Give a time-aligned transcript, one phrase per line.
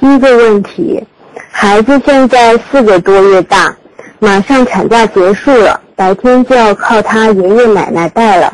[0.00, 1.04] 第一个问题，
[1.50, 3.74] 孩子现在四个多月大，
[4.20, 8.52] 马上产假结束了，白天就要靠他爷爷奶奶带了，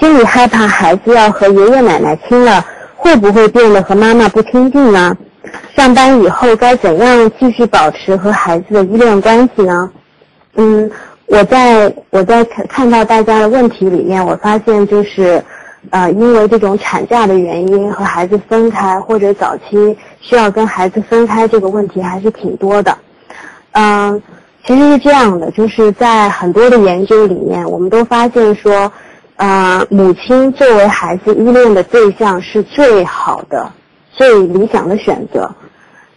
[0.00, 2.64] 心里害怕孩子要和爷爷奶奶亲了，
[2.96, 5.16] 会不会变得和妈妈不亲近呢？
[5.76, 9.90] 上班以后该怎样继续保持和孩子的依恋关系呢？
[10.56, 10.90] 嗯，
[11.26, 15.40] 我在我在看看到大家的问题里面，我发现就是。
[15.88, 22.96] 呃，因为这种产假的原因和孩子分开，或者早期需要跟孩子分开这个问题还是挺多的。
[23.72, 24.22] 嗯，
[24.66, 28.92] 其实是这样的，就是在很多的研究里面，我们都发现说，
[29.36, 33.72] 呃，母亲作为孩子依恋的对象是最好的、
[34.12, 35.50] 最理想的选择。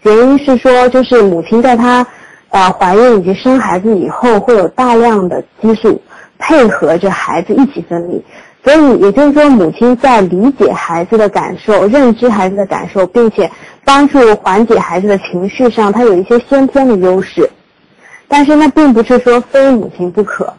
[0.02, 2.05] 原因是说，就是母亲在她
[2.49, 6.02] 呃怀孕以及生孩子以后，会有大量的激素
[6.38, 8.21] 配合着孩子一起分泌。
[8.63, 13.52] 所以也就是说，母亲在理解孩子的感受、认知孩子的感受，并且
[13.84, 17.49] 帮助缓解孩子的情绪上，她有一些先天的优势。
[18.30, 20.53] 但是那并不是说非母亲不可。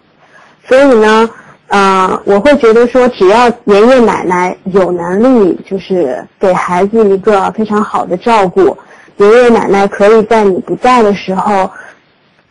[0.69, 1.31] 所以呢，
[1.69, 8.77] 呃，我会觉得说，只要爷爷奶奶有能力，就是给孩子一个非常好的照顾，
[9.17, 11.71] 爷爷奶奶可以在你不在的时候，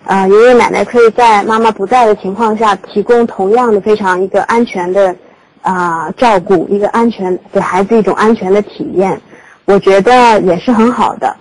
[0.05, 5.15] 呃，爷爷奶奶可以在妈妈不在的情况下，提供同样的非常一个安全的。
[5.63, 9.19] 啊，照顾一个安全，给孩子一种安全的体验，
[9.65, 11.35] 我觉得也是很好的。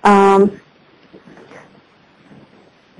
[0.00, 0.50] 嗯，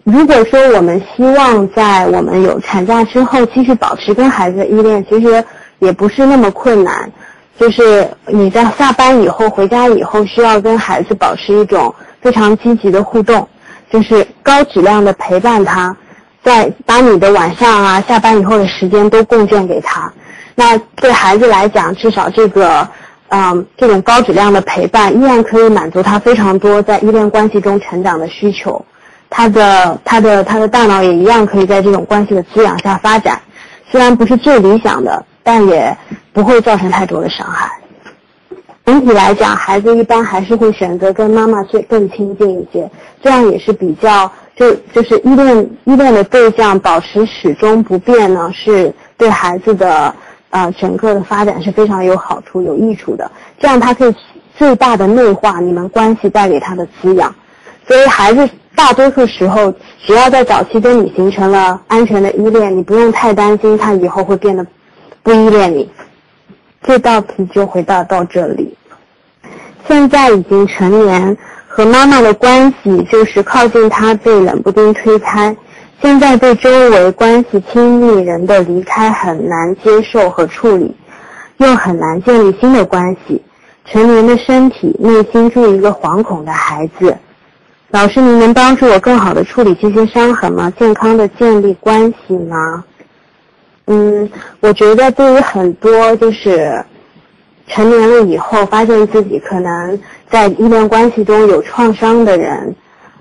[0.04, 5.42] 如果说我们希望在我们有产假之后继续保持跟孩子的依恋，其实
[5.78, 7.10] 也不是那么困难。
[7.58, 13.48] 就是你在下班以后回家以后，需要跟孩子保持一种非常积极的互动，
[13.90, 15.96] 就是高质量的陪伴他。
[16.46, 20.12] 在把你的晚上啊、下班以后的时间都贡献给他，
[20.54, 22.88] 那对孩子来讲，至少这个，
[23.30, 28.80] 嗯，这种高质量的陪伴依然可以满足他非常多在依恋关系中成长的需求，
[29.28, 33.40] 他的他的他的大脑也一样可以在这种关系的滋养下发展，
[33.90, 35.98] 虽然不是最理想的，但也
[36.32, 37.68] 不会造成太多的伤害。
[38.84, 42.88] 总体来讲，孩子一般还是会选择跟妈妈最更亲近一些，
[43.20, 44.30] 这样也是比较。
[44.56, 50.14] 就就是依恋依恋的对象保持始终不变呢，是对孩子的
[50.48, 53.30] 呃整个的发展是非常有好处有益处的。
[53.60, 54.14] 这样他可以
[54.56, 57.34] 最大的内化你们关系带给他的滋养。
[57.86, 59.70] 所以孩子大多数时候，
[60.06, 64.66] 只要在早期跟你形成了安全的依恋，你不用太担心他以后会变得
[65.22, 65.86] 不依恋你。
[66.82, 68.74] 这道题就回答到这里。
[69.86, 71.36] 现在已经成年。
[71.76, 75.54] 和妈妈的关系就是靠近他被冷不丁推开，
[76.00, 80.96] 现在对周围关系亲密人的离开很难接受和处理，
[81.58, 83.42] 又很难建立新的关系。
[83.84, 87.14] 成年的身体内心住一个惶恐的孩子。
[87.90, 90.72] 老师，您能帮助我更好的处理这些伤痕吗？
[90.78, 92.82] 健康的建立关系吗？
[93.84, 96.82] 嗯，我觉得对于很多就是
[97.68, 100.00] 成年了以后发现自己可能。
[100.30, 102.74] 在依恋关系中有创伤的人，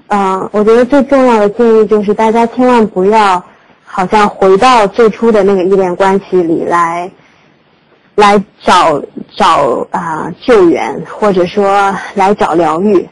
[0.07, 3.43] 嗯，我觉得最重要的建议就是大家千万不要，
[3.83, 7.09] 好像回到最初的那个依恋关系里来，
[8.15, 9.01] 来找
[9.35, 13.07] 找啊救援，或者说来找疗愈。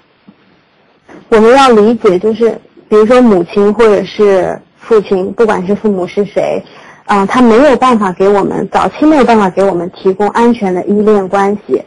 [1.30, 2.50] 我们要理解，就是
[2.90, 6.64] 比如说母亲或者是父亲，不管是父母是谁，
[7.06, 11.84] 啊，他没有办法给我们早期没有办法给我们提供安全的依恋关系，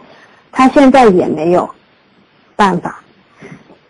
[0.52, 1.68] 他现在也没有。
[2.56, 3.00] 办法，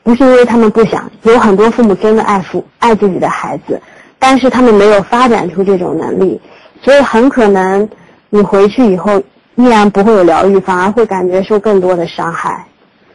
[0.02, 3.80] 不是因为他们不想，有很多父母真的爱父爱自己的孩子，
[4.18, 6.40] 但是他们没有发展出这种能力，
[6.82, 7.88] 所以很可能
[8.28, 9.22] 你回去以后
[9.54, 12.66] 依然不会有疗愈，反而会感觉受更多的伤害。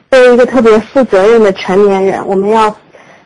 [0.09, 2.73] 作为一个特别负责任的成年人，我们要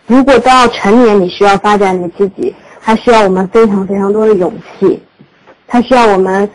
[0.08, 5.00] 如果都要成年，你需要发展你自己，它需要我们非常非常多的勇气，
[5.68, 6.50] 它需要我们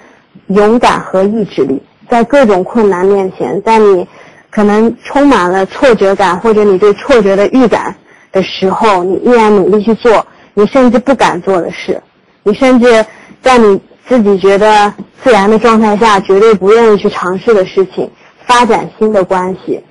[0.48, 4.09] 勇敢和意志力，在各种困难面前，在你。
[4.50, 7.94] 可能充满了挫折感，或者你对挫折的预感
[8.32, 12.02] 的时候，你依然努力去做你甚至不敢做的事，
[12.42, 13.06] 你甚至
[13.41, 14.92] 在你自己觉得
[15.22, 18.10] 自然的状态下，绝对不愿意去尝试的事情，
[18.44, 19.82] 发展新的关系。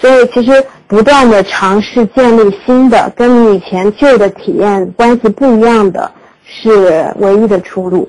[0.00, 6.10] 所以，其实不断的尝试建立新的跟你以前旧的体验关系不一样的，
[6.44, 8.08] 是唯一的出路。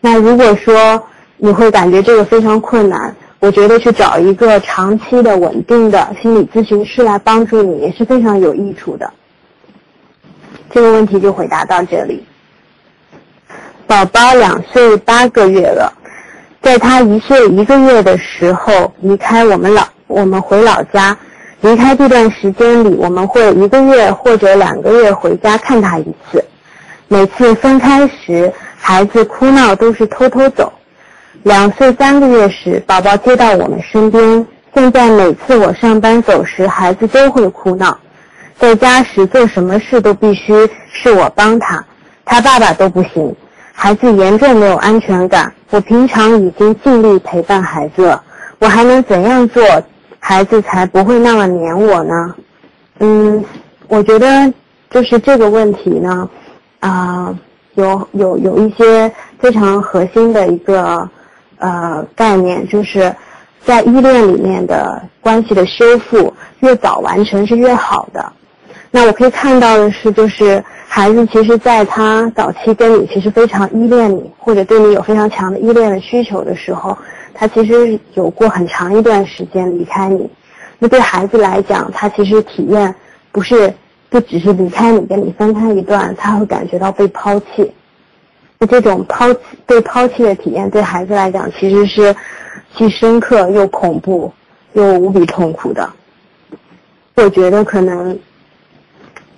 [0.00, 1.02] 那如果说
[1.38, 3.16] 你会感觉这个非常困难。
[3.40, 9.10] 我觉得去找一个长期的、稳定的心理咨询师来帮助你也是非常有益处的。
[10.70, 12.22] 这个问题就回答到这里。
[13.86, 15.90] 宝宝两岁八个月了，
[16.60, 21.16] 在他一岁一个月的时候离开我们老我们回老家，
[21.62, 26.44] 离开这段时间里，我们会一个月或者两个月回家看他一次。
[27.08, 30.70] 每次分开时，孩子哭闹都是偷偷走。
[31.42, 34.46] 两岁三个月时，宝宝接到我们身边。
[34.74, 37.98] 现在每次我上班走时，孩子都会哭闹。
[38.58, 40.52] 在家时做什么事都必须
[40.92, 41.82] 是我帮他，
[42.26, 43.34] 他爸爸都不行。
[43.72, 45.50] 孩子严重没有安全感。
[45.70, 48.22] 我平常已经尽力陪伴孩子了，
[48.58, 49.64] 我还能怎样做，
[50.18, 52.34] 孩子才不会那么黏我呢？
[52.98, 53.42] 嗯，
[53.88, 54.52] 我觉得
[54.90, 56.28] 就是这个问题呢，
[56.80, 57.34] 啊，
[57.76, 61.08] 有有有一些非常核心的一个
[61.60, 63.14] 呃概念，就是
[63.64, 68.32] 在依恋里面的关系的修复，越早完成是越好的。
[68.90, 76.98] 那我可以看到的是，就是孩子其实在他早期跟你其实非常依恋你，或者对你有非常强的依恋的需求的时候，
[77.32, 80.28] 他其实有过很长一段时间离开你。
[80.80, 82.92] 那对孩子来讲，他其实体验
[83.30, 83.72] 不是
[84.08, 87.72] 不只是离开你，跟你分开一段，他会感觉到被抛弃。
[88.68, 92.14] 这种抛弃被抛弃的体验，对孩子来讲其实是
[92.76, 94.32] 既深刻又恐怖
[94.74, 95.88] 又无比痛苦的。
[97.16, 98.18] 我觉得可能。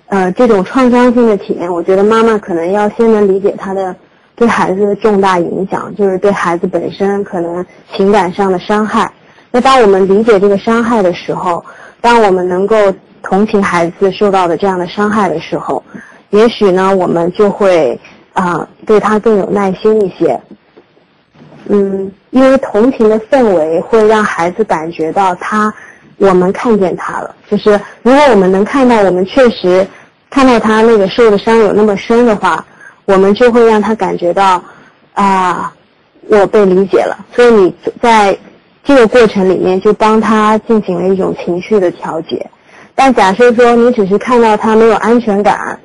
[0.07, 3.95] 呃，这种创伤性的体验，我觉得妈妈可能要先能理解他的
[4.35, 7.65] 对孩子的重大影响，就是对孩子本身可能
[7.95, 9.11] 情感上的伤害。
[9.49, 11.65] 那当我们理解这个伤害的时候，
[11.99, 12.75] 当我们能够
[13.23, 15.81] 同情孩子受到的这样的伤害的时候，
[16.29, 17.99] 也许呢，我们就会
[18.33, 20.39] 啊对他更有耐心一些。
[21.69, 25.73] 嗯，因为同情的氛围会让孩子感觉到他，
[26.17, 27.35] 我们看见他了。
[27.49, 29.87] 就是如果我们能看到，我们确实。
[30.29, 32.65] 看到他那个受的伤有那么深的话，
[33.05, 34.59] 我们就会让他感觉到，
[35.13, 35.71] 啊，
[36.27, 37.15] 我被理解了。
[37.35, 38.35] 所以你在
[38.83, 42.49] 这个过程里面就帮他进行了一种情绪的调节。
[42.95, 45.79] 但假设说你只是看到他没有安全感，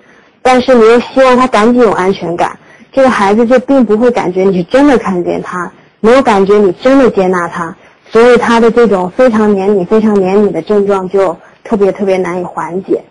[0.50, 2.58] 但是你又希望他赶紧有安全感，
[2.90, 7.76] 这个孩子就并不会感觉你是真的看见他，没有感觉你真的接纳他，
[8.10, 13.04] 所以他的这种非常黏你、非常黏你的症状就特别特别难以缓解。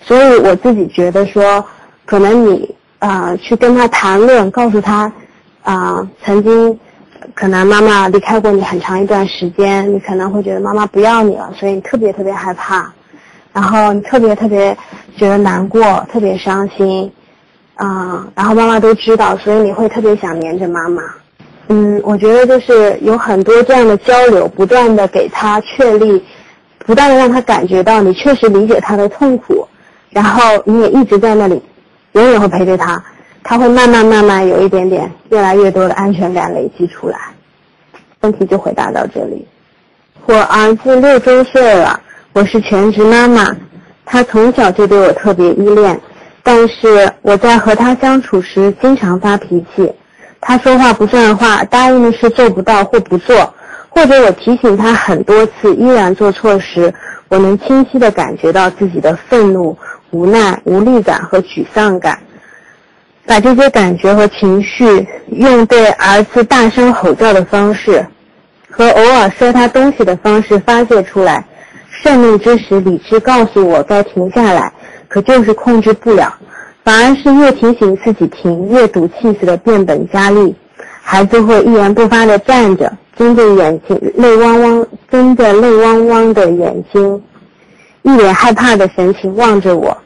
[0.00, 1.64] 所以我自己觉得说，
[2.04, 5.12] 可能你啊去跟他谈论，告诉他
[5.62, 6.76] 啊曾经
[7.34, 12.92] 可能妈妈离开过你很长一段时间，你可能会觉得妈妈不要你了，所以你特别特别害怕，
[13.52, 14.76] 然后你特别特别
[15.16, 15.82] 觉得难过，
[16.12, 17.10] 特别伤心
[17.74, 21.02] 啊，然后妈妈都知道，所以你会特别想黏着妈妈。
[21.68, 26.22] 嗯，我觉得就是有很多这样的交流，不断的给他确立，
[26.80, 29.66] 不断的让他感觉到你确实理解他的痛苦。
[30.10, 31.60] 然后你也一直在那里，
[32.12, 33.02] 永远会陪着他，
[33.42, 37.18] 他会慢慢慢慢有一点点越来越多的安全感累积出来。
[38.20, 39.46] 问题就回答到这里。
[40.26, 41.98] 我儿子六周岁了，
[42.32, 43.56] 我是全职妈妈，
[44.04, 46.00] 他从小就对我特别依恋，
[46.42, 49.92] 但是我在和他相处时经常发脾气，
[50.40, 53.54] 他说话不算话，答应的事做不到或不做，
[53.88, 56.92] 或者我提醒他很多次依然做错时，
[57.28, 59.76] 我能清晰的感觉到自己的愤怒。
[60.10, 62.16] 无奈、无力感和沮丧感，
[63.26, 68.06] 把这些感觉和情绪用对儿子大声吼叫的方式，
[68.70, 71.44] 和偶尔摔他东西的方式发泄出来。
[72.02, 74.72] 盛怒之时，理智告诉我该停下来，
[75.08, 76.34] 可就是控制不了，
[76.82, 80.54] 反而是越提醒自己停，越赌气似的变本加厉。
[81.02, 87.22] 孩子会一言不发地站着，睁着眼睛，泪汪汪，睁着泪汪汪的眼睛，
[88.02, 89.96] 一脸害怕的神情望着我。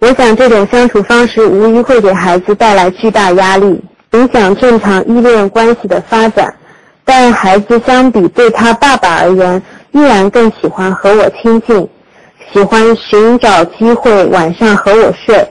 [0.00, 6.54] 我想这种相处方式无疑会给孩子带来巨大压力，影响正常依恋关系的发展。
[7.04, 11.88] 但孩子相比对他爸爸而言，依然更喜欢和我亲近，
[12.52, 15.46] 喜欢寻找机会晚上和我睡。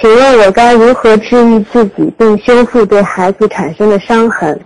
[0.00, 4.60] 请问我该如何治愈自己，并修复对孩子产生的伤痕？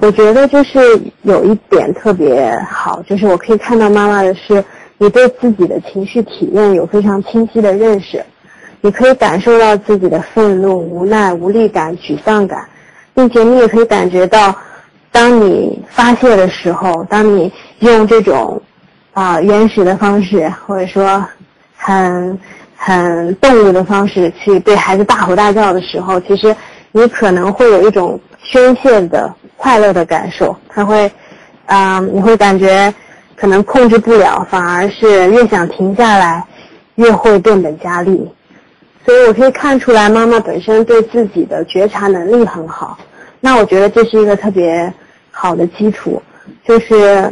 [0.00, 4.64] 我觉得就是有一点特别好，就是我可以看到妈妈的是。
[4.98, 8.24] 你对自己的情绪体验有非常清晰的认识，
[8.80, 12.66] 你可以感受到自己的愤怒、无奈、无力感、沮丧感，
[13.14, 14.56] 并且你也可以感觉到，
[15.16, 18.60] 当你发泄的时候，当你用这种
[19.14, 21.26] 啊原始的方式，或者说
[21.74, 22.38] 很
[22.76, 26.54] 很动物的方式去对孩子大吼大叫的时候，其实
[26.92, 31.10] 你可能会有一种宣泄的快乐的感受，他会
[31.64, 32.92] 啊，你会感觉。
[33.38, 36.42] 可能控制不了，反而是越想停下来，
[36.94, 38.26] 越会变本加厉。
[39.04, 42.98] 所以我可以看出来，妈妈本身对自己的觉察能力很好。
[43.40, 44.90] 那我觉得这是一个特别
[45.38, 46.22] 好的基础，
[46.66, 47.30] 就是，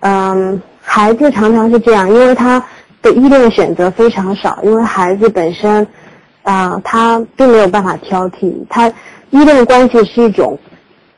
[0.00, 2.62] 嗯，孩子常常是这样，因为他
[3.00, 5.86] 的依恋选择非常少，因为孩子本身
[6.42, 8.86] 啊，他并没有办法挑剔，他
[9.30, 10.58] 依恋关系是一种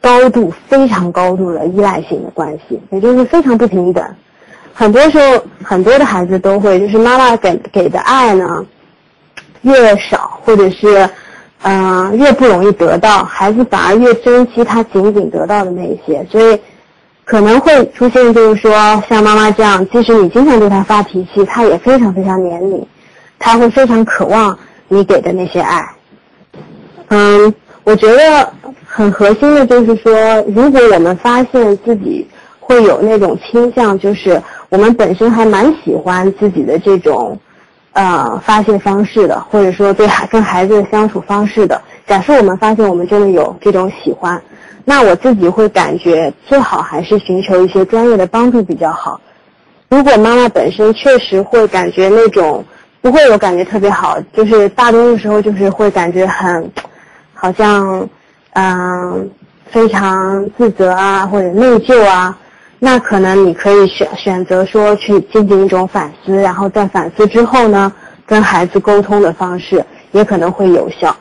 [0.01, 4.05] 高度非常高度的依赖性的关系，也就是非常不平等。
[4.73, 8.65] 很多时候，很多的孩子都会，就是妈妈给给的爱呢
[9.63, 11.11] 越少，或者是
[11.67, 16.61] 嗯越不容易得到，孩子反而越珍惜他仅仅得到的那些，所以
[17.25, 18.71] 可能会出现就是说
[19.09, 22.87] 像妈妈这样，即使你经常对他发脾气，他也非常非常黏你，
[23.39, 25.85] 他会非常渴望你给的那些爱。
[27.09, 27.55] 嗯，
[27.85, 28.53] 我觉得
[28.87, 30.13] 很核心的就是说，
[30.55, 32.27] 如果我们发现自己
[32.61, 34.41] 会有那种倾向，就是。
[34.71, 37.39] 我们本身还蛮喜欢自己的这种，
[37.95, 41.81] 呃，发泄方式的，或者说对孩跟孩子的相处方式的。
[42.07, 44.43] 假设我们发现我们真的有这种喜欢，
[44.85, 49.21] 那我自己会感觉最好还是寻求一些专业的帮助比较好。
[49.89, 52.65] 如果妈妈本身确实会感觉那种
[53.01, 56.69] 不会有感觉特别好，就是大多数时候就是会感觉很，
[57.33, 58.09] 好像，
[58.55, 59.31] 嗯，
[59.67, 62.37] 非常自责啊，或者内疚啊。
[62.85, 67.91] 那可能你可以选选择说去进行一种反思，然后在反思之后呢，
[68.27, 71.17] 跟孩子沟通的方式也可能会有效。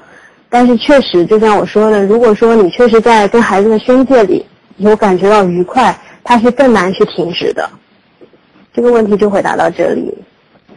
[0.50, 7.70] 但是确实，就像我说的，如果说你确实在跟孩子的宣泄里有感觉到愉快，他是更难去停止的。
[8.74, 10.14] 这个问题就回答到这里。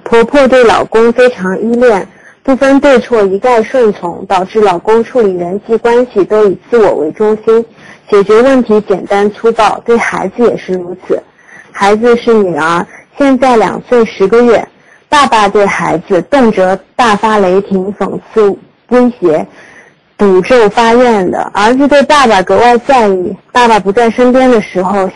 [0.05, 2.07] 婆婆对老公非常依恋，
[2.45, 7.67] 不分对错，一概顺从，导致老公处理人际关系都以自我为中心。
[8.11, 11.23] 解决问题简单粗暴，对孩子也是如此。
[11.73, 12.87] 孩子是女儿，
[13.19, 14.67] 现在两岁十个月。
[15.09, 18.57] 爸爸对孩子动辄大发雷霆、讽刺、
[18.89, 19.47] 威胁、
[20.19, 21.41] 诅咒发怨的。
[21.55, 25.09] 儿子对爸爸格外在意，爸爸不在身边的时候，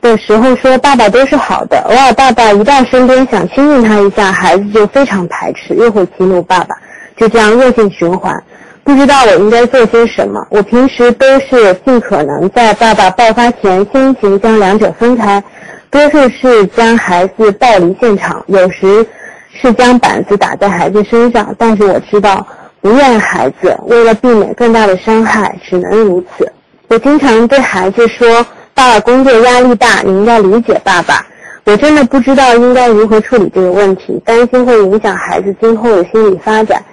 [0.00, 1.76] 的时候说爸爸都是好的。
[1.88, 6.76] 偶尔爸爸一到身边想亲近他一下，孩子就非常排斥，又会激怒爸爸，
[7.16, 8.42] 就这样恶性循环。
[8.84, 10.46] 不知道我应该做些什么。
[10.50, 15.42] 我平时都是尽可能在爸爸爆发前先行将两者分开，
[15.90, 19.06] 多数是将孩子抱离现场，有时
[19.50, 21.54] 是将板子打在孩子身上。
[21.56, 22.46] 但是我知道
[22.82, 26.52] 不怨孩子，为了避免更大的伤害，只能如此。
[26.88, 31.24] 我经常对孩子说：“爸爸工作压力大，你应该理解爸爸。”
[31.64, 36.84] 我真的不知道应该如何处理这个问题，担心会影响孩子今后的心理发展。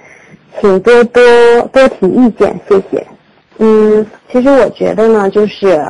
[0.60, 1.22] 请多多
[1.72, 3.06] 多提意见，谢谢。
[3.58, 5.84] 嗯，其实我觉得呢，就是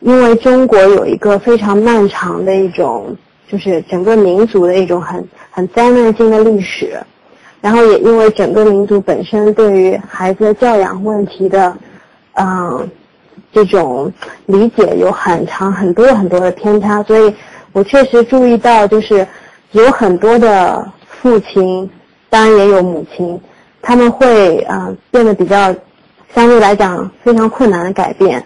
[0.00, 3.16] 因为中国有一个非常漫长的一种，
[3.48, 6.98] 就是整个民族的一种很很灾难性的历史，
[7.60, 11.76] 然后也因为整个民族本身对于孩子的教养问题的，
[12.34, 12.88] 嗯，
[13.52, 14.12] 这种
[14.46, 17.34] 理解有很长很多很多的偏差，所以
[17.72, 19.26] 我确实注意到，就是
[19.72, 21.90] 有很多的父亲，
[22.28, 23.40] 当然也有母亲。
[23.82, 25.74] 他们会啊变得比较
[26.34, 28.44] 相对来讲非常困难的改变，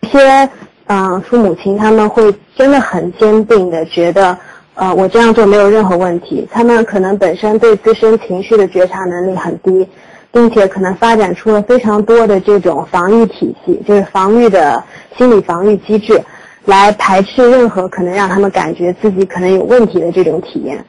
[0.00, 0.48] 一些
[0.86, 4.36] 啊父母亲他们会真的很坚定的觉得
[4.74, 9.88] 呃我这样做没有任何问题，他们可能本身对自身情绪的觉察能力很低，
[10.32, 14.82] 并且可能发展出了非常多的这种防御体系，就是防御的
[15.16, 16.20] 心理防御机制，
[16.64, 20.84] 来排斥任何可能让他们感觉自己可能有问题的这种体验。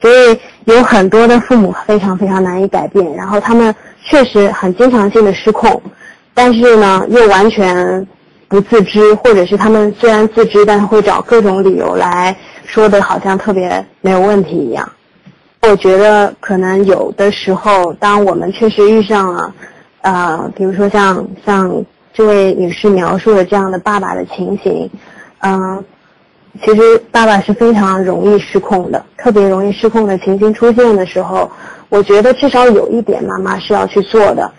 [0.00, 3.74] 所以有很多的父母非常非常难以改变，然后他们
[4.04, 5.80] 确实很经常性的失控，
[6.34, 8.06] 但是呢又完全
[8.46, 12.36] 不自知，或者是他们虽然自知，但是会找各种理由来
[12.66, 14.86] 说的好像特别没有问题一样。
[15.62, 19.54] 我觉得可能有的时候，当我们确实遇上了，
[20.02, 24.90] 呃，比如说像像这位女士描述的这样的爸爸的情形，
[25.40, 25.82] 嗯。
[26.62, 31.50] 其实爸爸是非常容易失控的，特别容易失控的情形出现的时候，
[31.88, 34.50] 我觉得至少有一点妈妈是要去做的，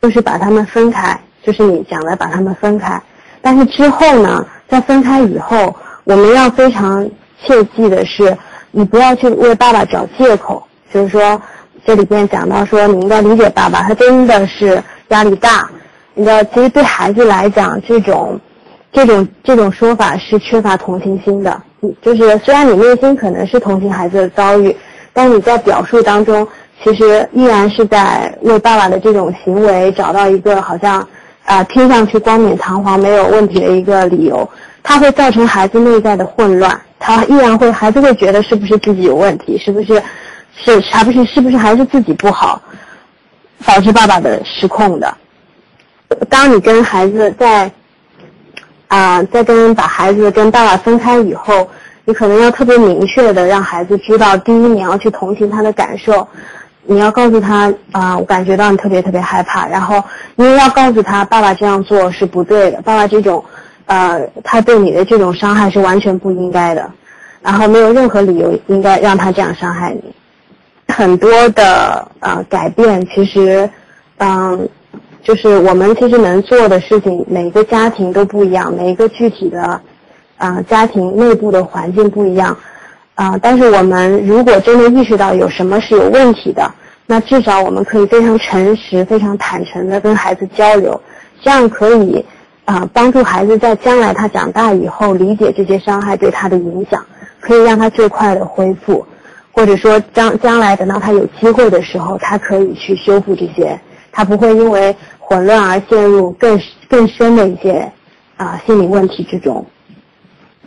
[0.00, 3.00] 就是把他们分开，就是你讲的把他们分开。
[3.42, 7.08] 但是之后呢，在分开以后，我们要非常
[7.42, 8.36] 切记的是，
[8.70, 10.62] 你不要去为爸爸找借口，
[10.92, 11.40] 就是说
[11.84, 15.68] 这里边讲到说你应该理解爸爸，他真的是压力大，
[16.14, 18.40] 你知道，其实对孩子来讲这种。
[18.94, 21.60] 这种这种说法是缺乏同情心的，
[22.00, 24.74] 就是虽然你内心可能是同情孩子的遭遇，
[25.12, 26.46] 但你在表述当中，
[26.80, 31.06] 其实依然是在为爸爸的这种行为找到一个好像
[31.44, 34.48] 啊听上去冠冕堂皇没有问题的一个理由，
[34.80, 40.00] 它会造成孩子内在的混乱，他依然会孩子会觉得是不是自己有问题，是不是
[40.54, 42.62] 是还不是是不是还是自己不好，
[43.66, 45.12] 导致爸爸的失控的。
[46.30, 47.68] 当你跟孩子在。
[48.94, 51.68] 啊，在跟把孩子跟爸爸分开以后，
[52.04, 56.28] 你可能要特别明确的让孩子知道，第一你要去同情他的感受，
[56.84, 60.00] 你要告诉他啊，我感觉到你特别特别害怕，然后
[60.36, 63.44] 因为要告诉他，爸爸这样做是不对的，爸爸这种，
[63.86, 66.88] 呃，他对你的这种伤害是完全不应该的，
[67.42, 70.14] 然后没有任何理由应该让他这样伤害你。
[70.86, 73.68] 很多的呃改变，其实，
[74.18, 74.68] 嗯。
[75.24, 79.80] 就是我们其实能做的事情，每个家庭都不一样，每一个具体的，
[80.36, 82.54] 啊家庭内部的环境不一样，
[83.14, 86.70] 啊，但是我们如果真的意识到有什么是有问题的，
[87.06, 91.00] 那至少我们可以非常诚实、非常坦诚的跟孩子交流，
[91.42, 92.22] 这样可以
[92.66, 97.02] 啊帮助孩子在将来他长大以后理解这些伤害对他的影响，
[97.40, 99.06] 可以让他最快的恢复，
[99.52, 103.80] 或者说将将来等到他有机会的时候，他可以去修复这些，
[104.12, 104.94] 他不会因为。
[105.34, 107.90] 混乱而陷入更更深的一些
[108.36, 109.66] 啊心理问题之中。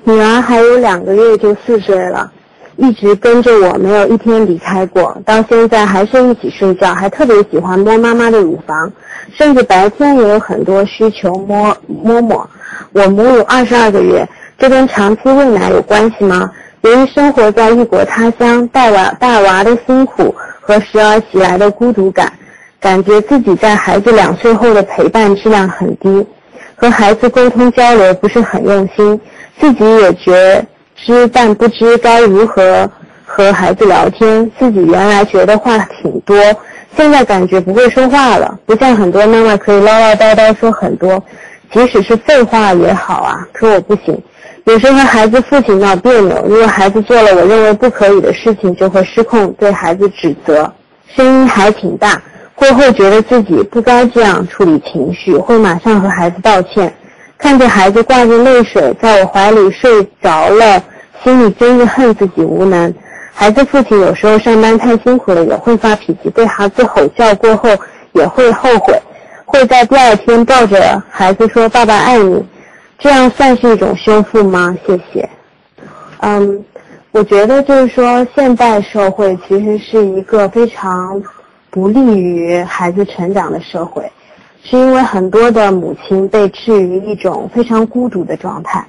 [0.03, 2.29] 女儿还有两个月就四岁了，
[2.75, 8.91] 一直跟着我，没有一天离开过，到现在还是一起睡觉，还特别喜欢摸妈妈的乳房，
[9.37, 12.49] 甚至白天也有很多需求摸摸摸。
[12.91, 16.51] 我母乳二十二个月，这跟长期喂奶有关系吗？
[16.81, 22.33] 由于生活在异国他乡，带娃带娃的辛苦和时而袭来的孤独感。
[22.79, 26.25] 感觉自己在孩子两岁后的陪伴质量很低，
[26.75, 29.19] 和孩子沟通交流不是很用心，
[29.59, 30.65] 自己也觉
[30.95, 32.89] 知但不知该如何
[33.25, 34.49] 和孩子聊天。
[34.59, 36.37] 自己原来觉得话挺多，
[36.95, 41.21] 现在感觉不会说话了，不像很多妈妈可以唠唠叨叨说很多，
[41.71, 44.21] 即使是废话也好啊，可我不行。
[44.65, 50.71] 有时和孩子父亲闹别扭，如果孩子做了我认为不可以的事情，就会失控对孩子指责，
[51.07, 52.21] 声音还挺大。
[52.57, 56.91] 过后觉得自己不该这样处理情绪，会马上和孩子道歉。
[57.37, 60.83] 看着孩子挂着泪水在我怀里睡着了，
[61.23, 62.91] 心里真是恨自己无能。
[63.31, 67.69] 孩子父亲有时候上班太辛苦了，也会发脾气，对孩子吼叫过后
[68.13, 68.99] 也会后悔，
[69.45, 72.43] 会在第二天抱着孩子说“爸爸爱你”。
[72.97, 74.75] 这样算是一种修复吗？
[74.83, 75.29] 谢谢。
[76.21, 76.65] 嗯，
[77.11, 81.21] 我觉得就是说，现代社会其实是一个非常。
[81.77, 84.11] 不利于孩子成长的社会，
[84.63, 88.83] 是因为很多的母亲被置于一种非常孤独的状态，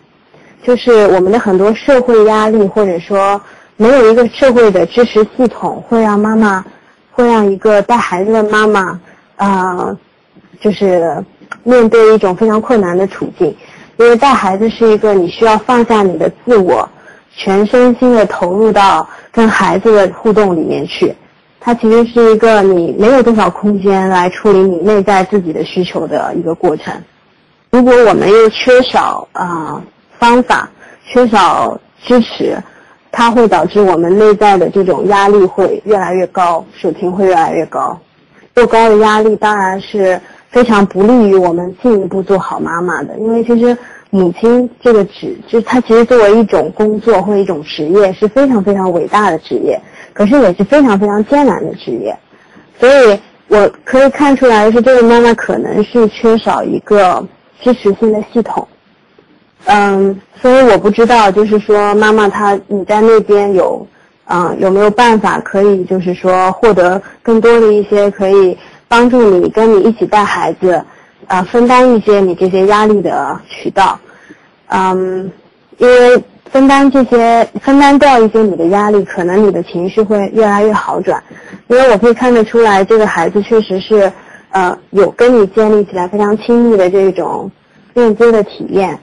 [0.62, 3.38] 就是我们的很多社会压力，或者说
[3.76, 6.64] 没有一个社会的支持系统，会让妈妈，
[7.10, 8.98] 会让一个带孩子的妈妈，
[9.36, 9.94] 啊，
[10.58, 11.22] 就是
[11.64, 13.54] 面对一种非常困难的处境，
[13.98, 16.88] 因为带孩子是一个你需要放下你的自我，
[17.36, 21.14] 全身心的投入到跟孩子的互动里面去。
[21.60, 26.94] 它其实是一个你没有多少空间来处理你内在自己的需求的一个过程。
[27.70, 29.82] 如果我们又缺少啊
[30.18, 30.70] 方法，
[31.04, 32.56] 缺少支持，
[33.12, 37.98] 它会导致我们内在的这种压力会越来越高，水平会越来越高。
[38.54, 43.76] 过高的压力当然是非常不利于我们进一步做好妈妈的，因为其实
[44.10, 49.78] 母亲这个职，就是它其实作为一种工作或一种职业是非常非常伟大的职业。
[50.18, 52.18] 可是也是非常非常艰难的职业，
[52.80, 57.24] 所以我可以看出来是，这个妈妈可能是缺少一个
[57.60, 58.66] 支持性的系统。
[59.66, 63.86] 嗯，所以我不知道，就是说妈妈她你在那边有，
[64.24, 70.84] 啊有没有办法可以就是说获得更多的一些可以帮助你跟你一起带孩子，
[71.28, 73.96] 啊分担一些你这些压力的渠道。
[74.66, 75.30] 嗯，
[75.76, 76.20] 因为。
[76.52, 81.22] 分担这些，分担掉一些你的压力，可能你的情绪会越来越好转。
[81.68, 84.10] 因为我可以看得出来，这个孩子确实是，
[84.50, 87.50] 呃，有跟你建立起来非常亲密的这种
[87.94, 88.98] 链接的体验。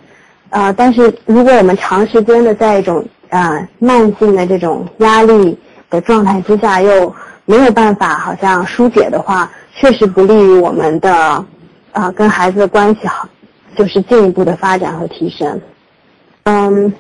[0.50, 5.58] 呃，但是如果我们长时间的在一种呃慢性的这种压力
[5.90, 7.14] 的状态之下，又
[7.46, 11.46] 没有办法好像疏解的话，确实不利于我们的
[11.92, 13.28] 啊跟孩子的关系好，
[13.78, 15.62] 就是进一步的发展和提升。
[16.44, 16.94] 嗯。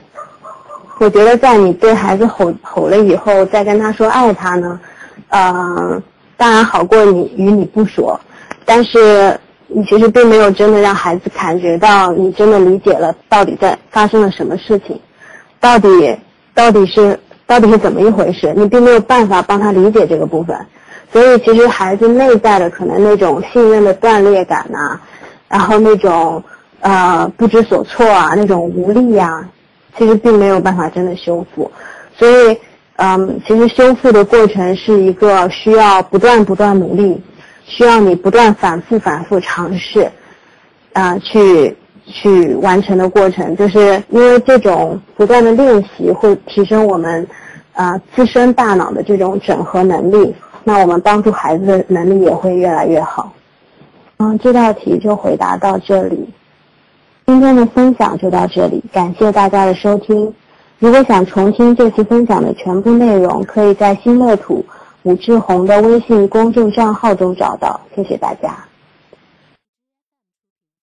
[0.97, 4.79] 我觉得在你对孩子吼吼了以后，再跟他说爱他呢，
[5.29, 6.01] 呃，
[6.37, 8.19] 当然好过你与你不说，
[8.63, 14.99] 但是你其实并没有真的让孩子感觉到你真的理解了到底在发生了什么事情，
[15.59, 16.17] 到底
[16.53, 20.57] 到底是到底是怎么一回事，你并没有办法帮他理解这个部分，
[21.11, 24.97] 所以其实孩子内在的可能那种信任的断裂感呐，
[25.49, 26.41] 然后那种
[26.79, 29.45] 呃不知所措啊，那种无力呀。
[29.97, 31.71] 其实并没有办法真的修复，
[32.17, 32.57] 所以，
[32.97, 37.21] 嗯，其实修复的过程是一个需要不断不断努力，
[37.65, 40.09] 需要你不断反复反复尝试，
[40.93, 47.27] 啊，去去完成的过程，就是因为这种不断的练习会提升我们
[47.73, 53.31] 啊自身大脑的这种整合能力，那我们帮助孩子的能力也会越来越好。
[54.17, 56.29] 嗯，这道题就回答到这里，
[57.25, 60.31] 今天的分享就到这里，感谢大家的收听。
[60.77, 64.63] 如果想重听这次分享的全部内容，可以在新乐土
[65.03, 67.79] 武志红的微信公众账号中找到。
[67.95, 68.55] 谢谢大家。